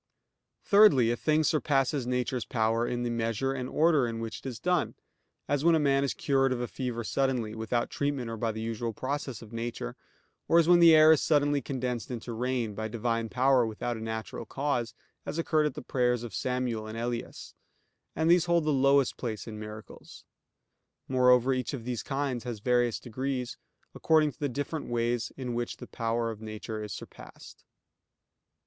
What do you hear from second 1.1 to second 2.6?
a thing surpasses nature's